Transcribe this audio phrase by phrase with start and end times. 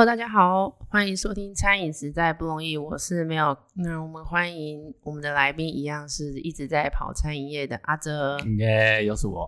[0.00, 3.54] Hello，大家好，欢迎收听《餐饮实在不容易》，我是没有。
[3.74, 8.38] 那我们欢迎我们的来宾，一样是一直在跑餐饮业的阿哲。
[8.56, 9.46] 耶，又是我。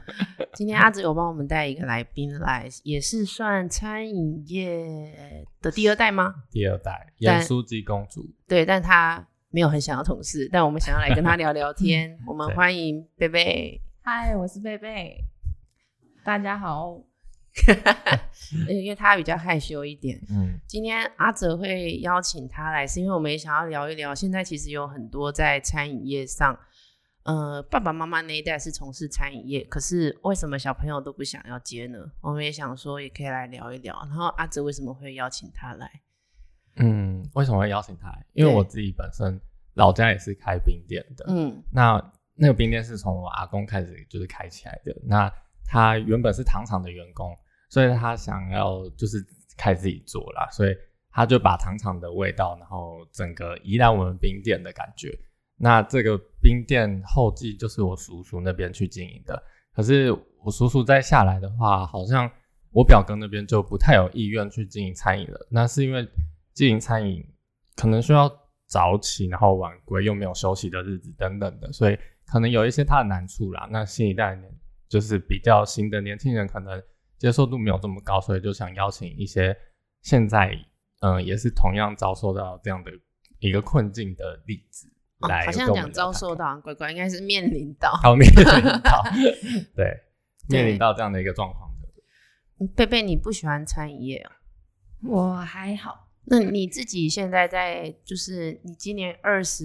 [0.56, 6.34] 今天阿哲有帮我们带一个来宾来，也是算餐饮业的第二代吗？
[6.50, 8.26] 第二代，严书记公主。
[8.48, 12.18] 对，但他没有很想要同事，但我们想要来跟他聊聊天。
[12.26, 13.78] 我们欢迎贝贝。
[14.00, 15.18] 嗨，我是贝贝。
[16.24, 17.09] 大家好。
[18.68, 20.20] 因为他比较害羞一点。
[20.30, 24.14] 嗯，今天阿哲会邀请他来，是因为我们也想要聊一聊。
[24.14, 26.58] 现在其实有很多在餐饮业上，
[27.24, 31.98] 呃，爸爸妈妈那一代是从事餐饮业，可是为什么小朋友都不想要接呢？
[32.20, 33.94] 我们也想说，也可以来聊一聊。
[34.08, 35.90] 然后阿哲为什么会邀请他来？
[36.76, 38.16] 嗯，为什么会邀请他？
[38.32, 39.40] 因为我自己本身
[39.74, 41.26] 老家也是开冰店的。
[41.28, 44.96] 嗯，那那个冰店是从我阿公开始就是开起来的。
[45.04, 45.30] 那
[45.72, 47.32] 他原本是糖厂的员工，
[47.68, 49.24] 所以他想要就是
[49.56, 50.76] 开自己做啦，所以
[51.12, 55.16] 他就把糖厂的味道，然后整个移来我们冰店的感觉。
[55.56, 59.40] 那这个冰店后继就是我叔叔那边去经营的，
[59.72, 60.10] 可是
[60.42, 62.28] 我叔叔再下来的话，好像
[62.72, 65.46] 我表哥那边就不太有意愿去经营餐饮了。
[65.50, 66.04] 那是因为
[66.52, 67.24] 经营餐饮
[67.76, 68.28] 可能需要
[68.66, 73.68] 早起，然后晚归，又没有休息的日子等等的，所以可能有一些他的难处啦。
[73.70, 74.36] 那新一代。
[74.90, 76.82] 就是比较新的年轻人，可能
[77.16, 79.56] 接受度没有这么高，所以就想邀请一些
[80.02, 80.52] 现在
[81.00, 82.90] 嗯也是同样遭受到这样的
[83.38, 84.88] 一个困境的例子
[85.28, 85.46] 来。
[85.46, 88.44] 好像讲遭受到，乖乖应该是面临到，好面临
[88.82, 89.02] 到，
[89.76, 89.96] 对，
[90.48, 92.66] 面临到这样的一个状况的。
[92.74, 94.30] 贝贝，你不喜欢餐饮业哦？
[95.04, 96.08] 我还好。
[96.24, 99.64] 那你自己现在在，就是你今年二十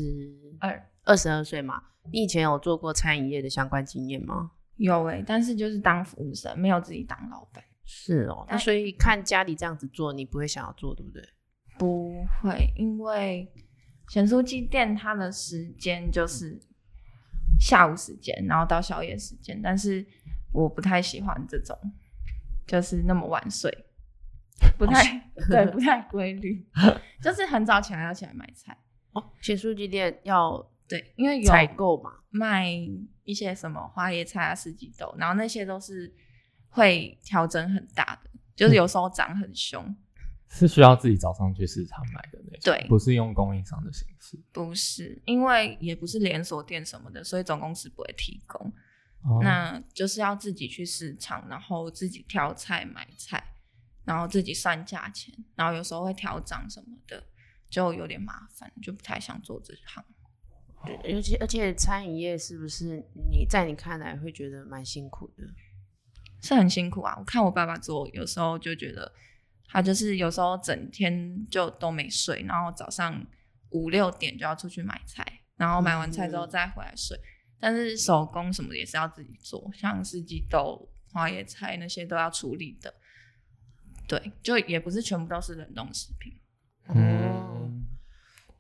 [0.59, 1.81] 二二十二岁嘛？
[2.13, 4.51] 你以前有做过餐饮业的相关经验吗？
[4.78, 7.63] 有哎，但是就是当服务生，没有自己当老板。
[7.86, 11.24] 是哦，那所以看家里这样子做，你不会想要做，对不对？
[11.78, 13.52] 不会，因为
[14.09, 16.59] 咸酥鸡店它的时间就是
[17.59, 20.06] 下午时间，然后到宵夜时间，但是
[20.52, 21.78] 我不太喜欢这种，
[22.66, 23.72] 就是那么晚睡，
[24.78, 26.68] 不太对， 不太规律，
[27.22, 28.78] 就是很早起来要起来买菜。
[29.13, 30.72] 哦，咸酥鸡店要。
[30.88, 32.69] 对，因为有采购嘛，卖
[33.23, 36.13] 一些什么花椰菜啊、四季豆，然后那些都是
[36.69, 39.95] 会调整很大的，就是有时候涨很凶，
[40.47, 48.72] 是需要自己早上去市场买的那种，对，不是用供应商的形式，不是，因为也不是连锁店什么的，所以总公司不会提供，
[49.41, 53.44] 那就是要自己去市场，然后自己挑菜买菜，
[54.03, 57.24] 然后自己算价钱，然后有时候会调涨什么的，
[57.72, 60.06] 就有点麻烦，就不太想做这行。
[61.03, 65.44] 尤其而且餐饮业是不是你在你看来会觉得蛮辛苦的？
[66.41, 67.16] 是很辛苦啊！
[67.18, 69.12] 我看我爸爸做，有时候就觉得
[69.68, 73.25] 他就是有时候整天就都没睡，然后早上
[73.72, 75.25] 五六点就要出去买菜，
[75.56, 77.19] 然后买完菜之后再回来睡。
[77.59, 82.94] 但是手工什么也是要自己做，像四季豆、花椰菜那些都要处理的。
[84.07, 86.31] 对，就也不是全部都是冷冻食品。
[86.94, 87.25] 嗯。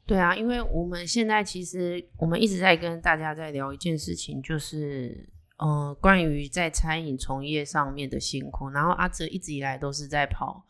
[0.07, 5.27] 对啊，因为我们现在其实我们一直在跟大家在聊一件事情，就是
[5.57, 8.69] 嗯，关于在餐饮从业上面的辛苦。
[8.69, 10.63] 然后阿哲一直以来都是在跑，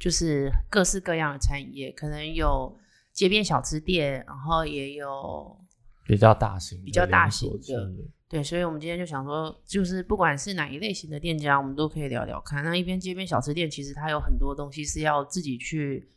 [0.00, 2.74] 就是各式各样的餐饮业，可能有
[3.12, 5.54] 街边小吃店，然后也有
[6.06, 7.92] 比较大型、比较大型的。
[8.30, 12.64] 对，所以我们今天就想说，就是不管是哪一类型的店家，我们都可以聊聊看。
[12.64, 16.08] 那一边街边小吃店，其实它有很多东西是要自己去。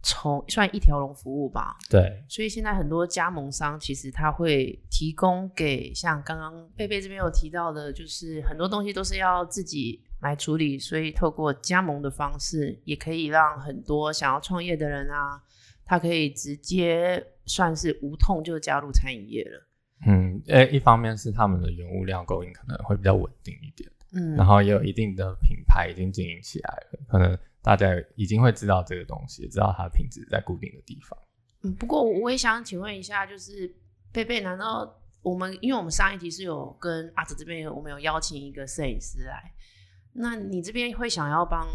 [0.00, 15.42] 从算一条龙服务吧，对，所以现在很多加盟商其实他会提供给像刚刚贝贝这边有提到的，就是很多东西都是要自己来处理，所以透过加盟的方式，也可以让很多想要创业的人啊，
[15.84, 19.66] 他可以直接算是无痛就加入餐饮业了。
[20.06, 27.36] 嗯，诶，一方面是他们的原物料供应可能会比较稳定一点，嗯，然后也有一定的品牌已经经营起来了，可能。
[27.68, 27.86] 大家
[28.16, 31.18] 已经会知道这个东西，知道它的品质在固定的地方。
[31.62, 33.70] 嗯，不过我也想请问一下，就是
[34.10, 39.52] 贝贝，难道我们因为我们上一集是有跟阿哲这边，我们有邀请一个摄影师来，
[40.14, 41.68] 那你这边会想要帮，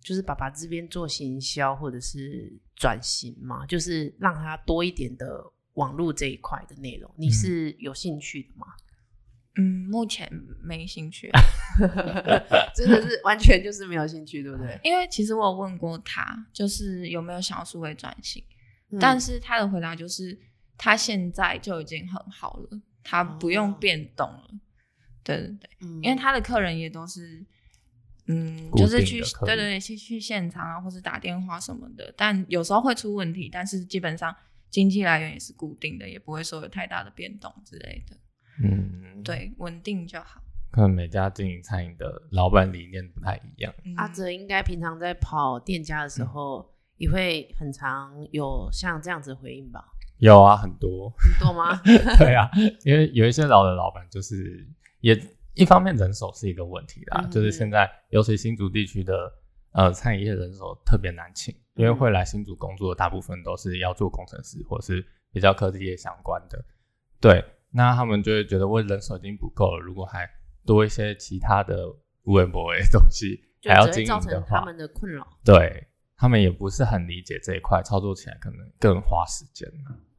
[0.00, 3.66] 就是爸爸这边做行销或者是转型吗？
[3.66, 5.44] 就是让他多一点的
[5.74, 8.66] 网络这一块的内容，你是有兴趣的吗？
[8.68, 8.83] 嗯，
[9.62, 10.28] 目前
[10.62, 11.30] 没兴趣，
[12.74, 14.78] 真的是完全就是没有兴趣，对不对？
[14.82, 18.42] 因为其实我有问过他，就是有没有想要数位转型，
[19.00, 20.36] 但是他的回答就是
[20.76, 24.50] 他现在就已经很好了，他不用变动了。
[25.22, 25.70] 对对对，
[26.02, 27.42] 因为他的客人也都是
[28.26, 32.12] 嗯，就是去对对对，去去现场啊，或是打电话什么的。
[32.16, 34.34] 但有时候会出问题，但是基本上
[34.68, 38.16] 经济来源也是固定的，也不会说有太大的变动之类的。
[38.62, 40.40] 嗯，对，稳定就好。
[40.70, 43.72] 可能每家经营餐饮的老板理念不太一样。
[43.96, 49.84] 阿哲应该平常在跑店家的时候，也会很常有像这样子回应吧？
[50.18, 51.80] 有啊，很多很多吗？
[52.18, 52.50] 对啊，
[52.84, 54.66] 因为有一些老的老板就是
[55.00, 55.20] 也。
[55.56, 59.32] 一方面人手是一个问题啦，就是现在尤其新竹地区的
[59.70, 66.60] 呃餐饮业人手特别难请，因为会来新竹工作的大部分都是要做工程师或是比较科技业相关的，
[67.20, 70.28] 对，那他们就会觉得我人手已经不够了，如果还
[70.64, 71.86] 多一些其他的
[72.22, 79.68] 无微博的东西 还要经营的话，他们的困扰，对他们也不是很理解这一块，操作起来可能更花时间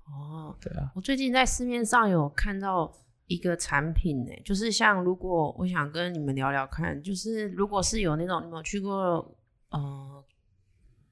[0.06, 2.94] 哦，对啊，我最近在市面上有看到。
[3.28, 9.36] 一个产品呢，就是像如果我想跟你们聊聊看，就是如果是有那种你们有去过
[9.72, 10.24] 呃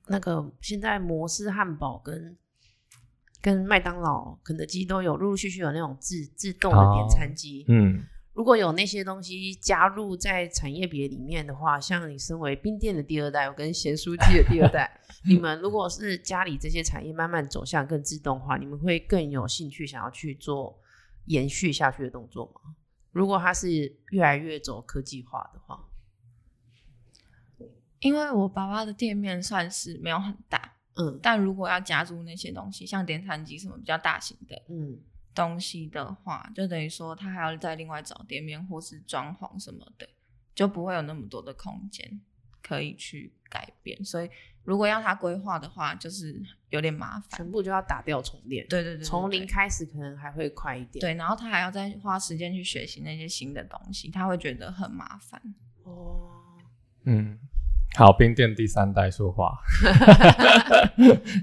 [0.05, 2.37] 那个现在摩斯汉堡跟
[3.43, 8.03] 跟麦当劳、肯德基都有陆陆续续有那种自自动的点餐机，嗯，
[8.33, 20.79] 如果有那些东西加入在产业别里面的话，像你身为冰店的第二代，我跟咸酥鸡的第二代，你们如果是家里这些产业慢慢走向更自动化，你们会更有兴趣想要去做。
[21.27, 22.75] 延续下去的动作吗？
[23.13, 25.79] 如果它是越来越走科技化的话，
[28.01, 34.99] 因为我爸爸的店面算是没有很大，嗯，但如果要加入那些东西，像点餐机什么比较大型的，嗯，
[35.33, 40.07] 东西的话，就等于说他还要再另外找店面或是装潢什么的，
[40.53, 42.21] 就不会有那么多的空间
[42.61, 44.29] 可以去改变，所以。
[44.65, 48.65] 如果要他规划的话，就是有点麻烦，全部就要打掉重练。
[48.69, 51.01] 对对对，从零开始可能还会快一点。
[51.01, 55.53] 对，然后他还要再花时间去学习那些新的东西，他会觉得很麻烦。
[55.83, 56.29] 哦，
[57.03, 57.37] 嗯，
[57.95, 59.57] 好，冰店第三代说话，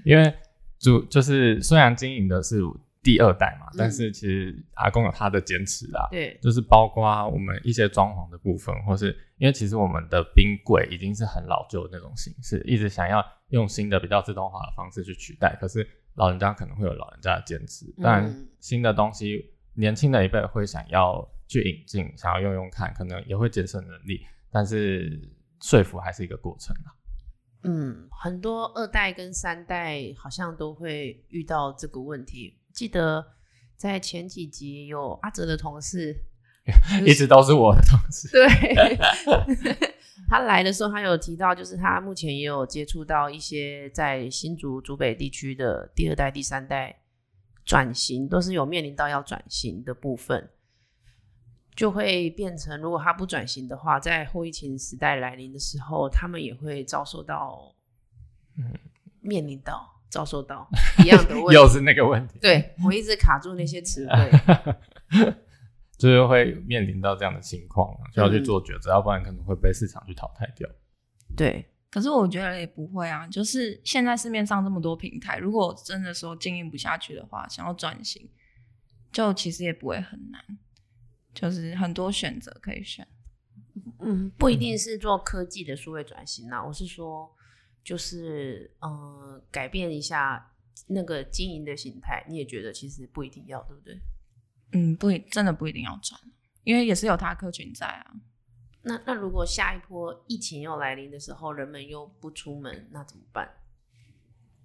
[0.04, 0.34] 因为
[0.78, 2.60] 主就是虽然经营的是。
[3.02, 9.06] 第二代嘛，但是其实阿公有他的坚持啦，对，就是包括我们一些装潢的部分，或是
[9.38, 24.20] 因为其实我们的冰柜已经是很老旧的那种形式，一直想要用新的比较自动化的方式去取代，可是老人家可能会有老人家的坚持，当然新的东西年轻的一辈会想要去引进，想要用用看，可能也会节省能力，
[24.52, 25.18] 但是
[25.60, 26.88] 说服还是一个过程啊。
[27.62, 32.58] 嗯，很多二代跟三代好像都会遇到这个问题。
[32.72, 33.24] 记得
[33.76, 36.16] 在前几集有阿哲的同事，
[37.04, 38.28] 一直都是我的同事。
[38.30, 38.96] 对，
[40.28, 47.02] 他来的时候，他有提到，就是他目前也有接触到一些在新竹、竹北地区的第二代、第三代
[47.66, 50.48] 转型，都是有面临到要转型的部分，
[51.80, 57.74] 就会变成，如果他不转型的话，在后疫情时代来临的时候，他们也会遭受到，
[58.58, 58.70] 嗯，
[59.22, 59.96] 面临到。
[60.10, 60.68] 遭受到
[61.04, 62.36] 一样的问题，又是那个问题。
[62.40, 64.30] 对我一直卡住那些词汇，
[65.96, 70.68] 就是会面临到这样的情况，就要去做抉择，要不然可能会被市场去淘汰掉。
[71.36, 78.28] 对，可是我觉得也不会啊，就是现在市面上这么多平台，如果真的说经营不下去的话，想要转型，
[79.12, 80.44] 就其实也不会很难，
[81.40, 83.06] 就是很多选择可以选。
[84.00, 87.34] 嗯，不一定是做科技的数位转型啊，我是说。
[87.82, 90.52] 就是嗯，改变一下
[90.88, 93.98] 那个经营的形态，你也觉得其实不一定要，对不对？
[94.72, 96.20] 嗯，不，真的不一定要转，
[96.62, 98.12] 因为也是有他客群在啊。
[98.82, 103.50] 那那如果下一波疫情又来临的时候，人们又不出门，那怎么办？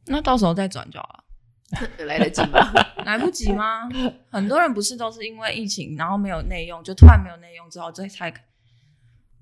[0.08, 1.24] 那到时候再转就好了。
[2.06, 2.60] 来得及吗？
[3.06, 3.90] 来不及吗？
[4.30, 8.32] 很多人不是都是因为疫情，然后没有内用，就突然没有内用之后，这才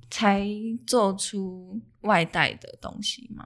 [0.10, 0.46] 才
[0.88, 3.46] 做出外带的东西吗？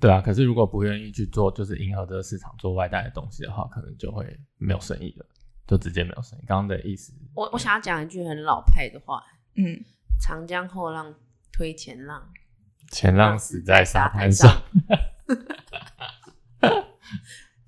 [0.00, 4.24] 对啊，可是如果不愿意去做，就是迎合这个市场做外带的东西的话，可能就会
[4.58, 5.26] 没有生意了，
[5.66, 6.42] 就直接没有生意。
[6.46, 9.22] 刚刚的意思，我我想要讲一句很老派的话，
[9.56, 9.80] 嗯，
[10.20, 11.14] 长江后浪
[11.52, 12.28] 推前浪，
[12.90, 14.62] 前浪死在沙滩上，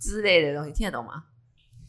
[0.05, 1.25] 之类的东西听得懂吗？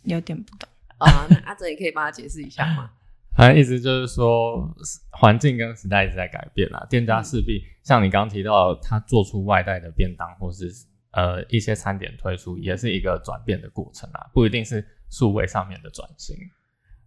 [0.04, 0.70] 有点不懂
[1.00, 2.92] 啊，那阿哲也可以帮他解释一下吗？
[3.36, 4.74] 反正意思就是说，
[5.12, 6.88] 环境跟时代一直在改变啦。
[6.90, 10.72] 店家势必像你刚刚提到，他做出外带的便当，或是
[11.12, 16.38] 呃一些餐点推出，也是一个转变的过程啊，不一定是数位上面的转型。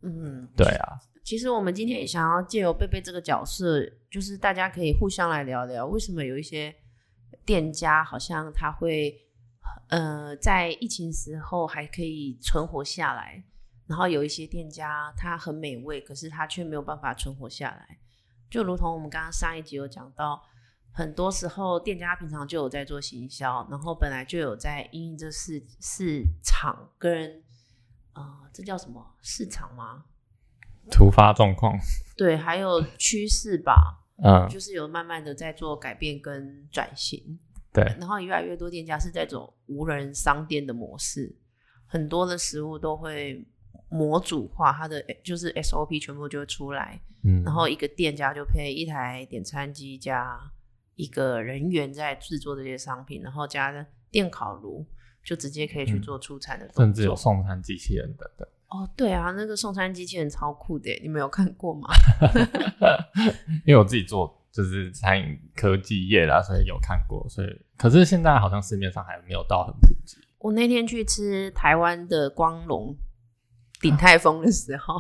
[0.03, 0.99] 嗯，对啊。
[1.25, 6.75] 其实我们今天也想要借由贝贝这个角色，就是大家可以互相来聊聊，为什么有一些
[7.47, 9.15] 店家好像他会
[9.89, 13.45] 呃在疫情时候还可以存活下来。
[13.87, 17.99] 然后有一些店家，它很美味，可是它却没有办法存活下来。
[18.51, 20.43] 就如同我们刚刚上一集有讲到，
[20.93, 27.43] 很多时候店家平常就有在做行销，然后本来就有在因这市市场跟
[28.13, 30.05] 呃，这叫什么市场吗？
[30.91, 31.75] 突发状况。
[32.15, 34.05] 对，还有趋势吧。
[34.23, 37.39] 嗯，就是有慢慢的在做改变跟转型。
[37.73, 41.35] 对，然后越来越多店家是在走无人商店的模式，
[41.87, 43.47] 很多的食物都会
[43.89, 47.01] 模组化，它的就是 SOP 全部就会出来。
[47.25, 50.41] 嗯，然后一个店家就配一台点餐机加
[50.95, 54.87] 一个人员在制作这些商品，然后加电烤炉，
[55.25, 58.47] 就直接可以去做出餐的动作，甚至有送餐机器人等等。
[58.69, 61.89] 哦，对啊，那个送餐机器人超酷的，你没有看过吗？
[63.67, 67.25] 因为我自己做就是餐饮科技业啦，所以有看过。
[67.29, 70.17] 所以，可是现在好像市面上还没有到很普及。
[70.41, 72.93] 我那天去吃台湾的光荣
[73.81, 74.99] 鼎泰丰的时候，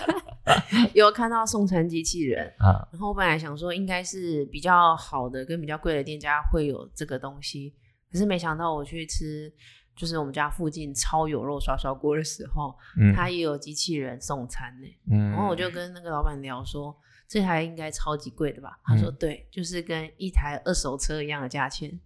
[0.92, 2.86] 有看到送餐机器人啊。
[2.92, 7.72] 然后我本来想说，应该是比较好的跟比较贵的店家会有这个东西，
[8.12, 9.50] 可是没想到我去吃。
[9.96, 12.76] 就是我们家附近超有肉刷刷锅的时候，
[13.14, 14.86] 他也有机器人送餐呢。
[15.10, 16.94] 嗯然后我就跟那个老板聊说，
[17.28, 18.78] 这台应该超级贵的吧？
[18.84, 21.98] 他说对，就是跟一台二手车一样的价钱。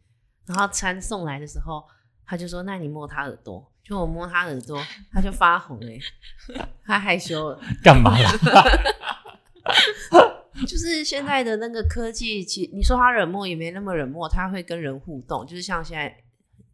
[0.47, 1.85] 然后餐送来的时候，
[2.25, 5.99] 他就说：“那你摸他耳朵。”就我摸他耳朵，他就发红哎，
[6.85, 7.61] 他害羞了。
[7.83, 8.31] 干嘛呀？
[10.67, 16.17] 就是现在的那个科技，其你说他冷漠也没那么冷漠，他会跟人互动，就是像现在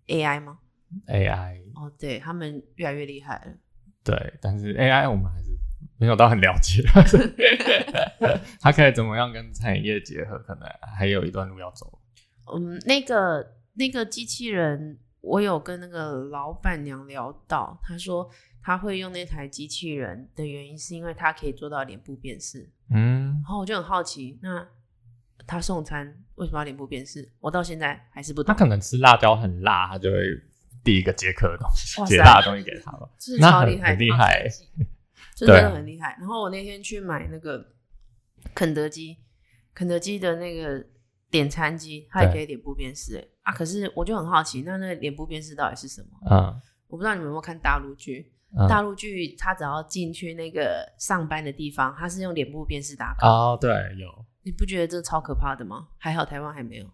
[0.09, 0.59] AI 吗
[1.09, 3.53] ？AI 哦，对他们越来越厉害了。
[4.03, 5.46] 对，但是 AI 我们还是
[5.99, 6.83] 没有到很了解，
[8.61, 11.99] 他可以怎么样跟餐饮业结合，可能还有一段路要走。
[12.55, 18.31] 嗯，那个那个机器人，我有跟那个老板娘聊到，她说
[18.63, 22.71] 她会用那台机器人的原因，是因为它可以做到脸部辨识。
[22.91, 24.67] 嗯，然后我就很好奇，那
[25.47, 27.29] 他送餐为什么要脸部辨识？
[27.41, 28.55] 我到现在还是不懂。
[28.55, 30.19] 他可能吃辣椒很辣，他就会。
[30.85, 33.11] 第一个接客的东西，解辣的东西给他了，
[33.41, 34.47] 那超厉害，很厉害，
[35.35, 36.17] 真的很厉害。
[36.19, 37.65] 然后我那天去买那个
[38.55, 39.17] 肯德基，
[39.75, 40.85] 肯德基的那个
[41.31, 43.17] 点餐机，它也可以脸部辨识。
[43.17, 46.09] 哎啊，可是我就很好奇，那那个脸部辨识到底是什么？
[46.31, 48.33] 嗯，我不知道你们有没有看大陆剧，
[48.69, 53.27] 大陆剧他只要进去那个上班的地方，他是用脸部辨识打卡。
[53.27, 54.25] 哦，对，有。
[54.43, 55.89] 你不觉得这超可怕的吗？
[55.99, 56.87] 还好台湾还没有。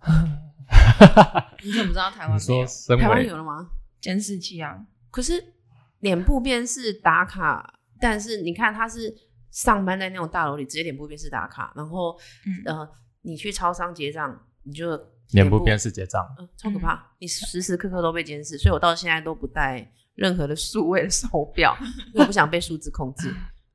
[1.62, 2.66] 你怎么知道台湾没有？
[2.98, 3.70] 台湾有了吗？
[4.00, 4.86] 监视器啊！
[5.10, 5.54] 可是
[6.00, 9.14] 脸部辨识打卡，但是你看他是
[9.50, 12.18] 上班在那种大楼里，直接脸部辨识打卡，然后
[12.66, 12.88] 呃，
[13.22, 14.98] 你去超商结账，你就
[15.30, 16.22] 脸部辨识结账，
[16.56, 17.12] 超可怕！
[17.18, 21.76] 你时时刻刻都被监视，所以我到现在都不带任何的数位的手表，
[22.14, 23.34] 因为不想被数字控制。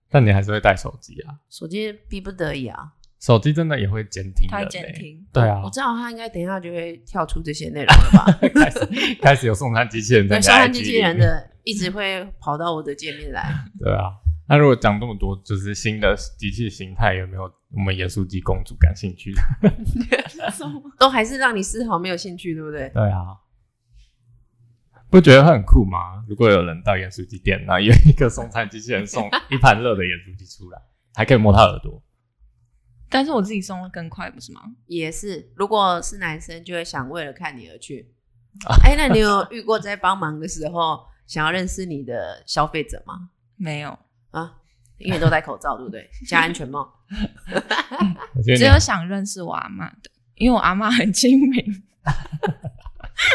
[0.10, 1.40] 但你还是会带手机啊？
[1.50, 2.94] 手机逼不得已啊。
[3.20, 8.40] 手机真的也会监听，它监听，对啊，我知道它应该等一下就会跳出这些内容了吧？
[8.56, 13.54] 开始开始有送餐机器人在送餐机器人的一直会跑到我的界面来。
[13.78, 14.14] 对啊，
[14.48, 19.70] 那如果讲这么多，就是新的机器形态，有没有我们盐酥鸡公主感兴趣的？
[20.98, 22.90] 都还是让你丝毫没有兴趣，对不对？
[22.94, 23.36] 对啊，
[25.10, 26.24] 不觉得很酷吗？
[26.30, 30.80] 如果有人到盐酥鸡店，那有一个送餐机器人送一盘热的盐酥鸡出来，
[31.16, 32.02] 还可以摸他耳朵。
[33.10, 34.62] 但是我自己送的更快，不是吗？
[34.86, 38.13] 也是，如果是男生，就会想为了看你而去。
[38.84, 43.30] 哎，那你有遇过在帮忙的时候 想要认识你的消费者吗？
[43.56, 43.98] 没有
[44.32, 44.58] 啊，
[44.98, 46.10] 因为都戴口罩，对不对？
[46.28, 46.94] 加安全帽。
[48.44, 51.84] 只有想认识我阿妈的，因为我阿妈很精明。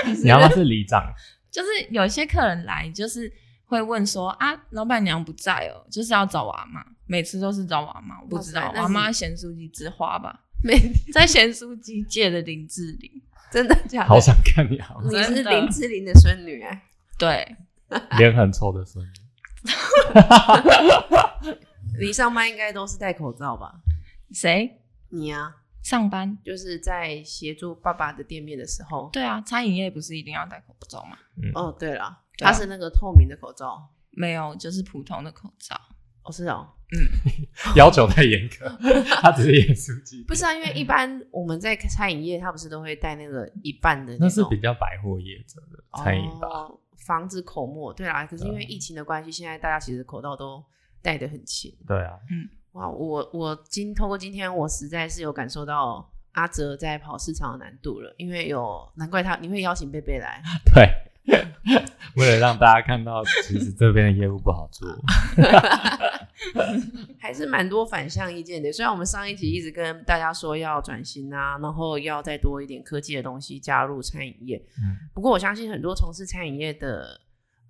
[0.22, 1.12] 你阿妈是里长，
[1.50, 3.32] 就是有些客人来，就是
[3.66, 6.84] 会问说啊，老板娘不在哦，就是要找我阿妈。
[7.06, 10.40] 每次都是找我妈，我不知道我妈咸酥鸡之花吧？
[10.64, 10.78] 没
[11.12, 13.10] 在咸酥鸡界的林志玲，
[13.52, 14.08] 真的假的？
[14.08, 16.82] 好想看你，好，你是林志玲的孙女哎？
[17.18, 17.56] 对，
[18.18, 19.10] 脸很臭的孙女。
[22.00, 23.74] 你上班应该都是戴口罩吧？
[24.32, 24.80] 谁？
[25.10, 25.56] 你啊？
[25.82, 29.10] 上班就是在协助爸爸的店面的时候。
[29.12, 31.18] 对啊，餐饮业不是一定要戴口罩吗？
[31.54, 35.78] 哦，对了，它是那个透明的口罩，没有，就是普通的口罩。
[36.22, 37.08] 哦，是哦，嗯，
[37.74, 38.68] 要求太严格，
[39.20, 40.22] 他只是演书记。
[40.28, 46.48] 不是啊，因为一般我们在餐饮业，他不是都会带那个一半的，那是比较百货业者的餐饮吧，
[47.06, 47.92] 防止口沫。
[47.92, 50.64] 对啦，可是因为疫情的关系，现在大家其实口罩都
[51.02, 51.74] 戴得很勤。
[51.86, 60.42] 对啊，嗯，哇，我我今通过今天，我实在是有感受到阿哲在跑市场的难度了，因为有难怪他你会邀请贝贝来，
[60.74, 60.88] 对，
[62.16, 64.88] 为了让大家看到，其实这边的业务不好做，
[67.18, 68.72] 还是蛮多反向意见的。
[68.72, 77.20] 虽然我们上一集一直跟大家说要转型啊，然后要再多一点科技的东西加入餐饮业，嗯，不过我相信很多从事餐饮业的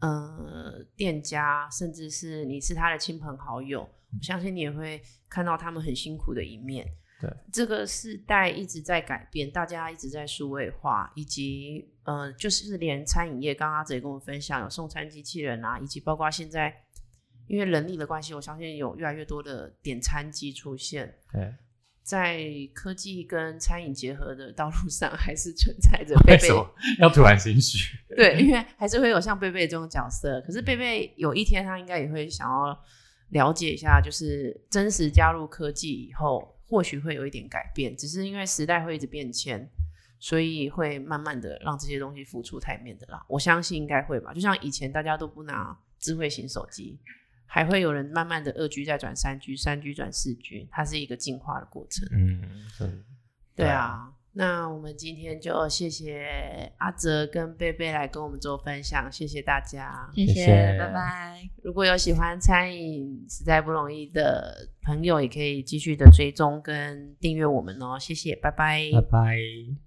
[0.00, 6.86] 呃店家，甚至是你是他的亲朋好友，我相信你也会看到他们很辛苦的一面。
[7.24, 16.74] 对，这个时代一直在改变，大家一直在数位化，以及呃，就是连餐饮业，刚刚阿哲也跟我们分享，有送餐机器人啊，以及包括现在
[17.46, 21.14] 因为人力的关系，我相信有越来越多的点餐机出现。
[21.32, 21.54] 对，
[22.02, 26.48] 在科技跟餐饮结合的道路上，还是存在着贝贝
[26.98, 27.96] 要突然心虚。
[28.14, 32.78] 对，因为还是会有像贝贝这种角色，可是贝贝有一天他应该也会想要
[33.30, 36.53] 了解一下，就是真实加入科技以后。
[36.66, 39.68] 或许会有一点改变，只是因为时代会一直变迁，
[40.18, 43.24] 所以会慢慢的让这些东西浮出台面的啦。
[43.28, 44.32] 我相信应该会吧。
[44.32, 46.98] 就像以前大家都不拿智慧型手机，
[47.46, 52.08] 还会有人慢慢的二 G 再转三 G，三 G 转四 G，它是一个进化的过程。
[52.12, 53.04] 嗯，
[53.54, 54.12] 对啊。
[54.36, 56.26] 那我们今天就谢谢
[56.78, 61.40] 阿泽跟贝贝来跟我们做分享，谢谢大家，谢谢，拜拜。
[61.62, 69.83] 如果有喜欢餐饮实在不容易的朋友，也可以继续的追踪跟订阅我们哦，谢谢，拜拜，拜拜。